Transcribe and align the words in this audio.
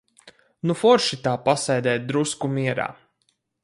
Nu 0.71 0.75
forši 0.79 1.19
tā 1.29 1.35
pasēdēt 1.51 2.09
drusku 2.13 2.53
mierā. 2.59 2.93